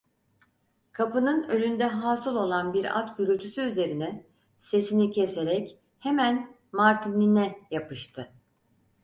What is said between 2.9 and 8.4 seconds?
at gürültüsü üzerine sesini keserek hemen martinine yapıştı.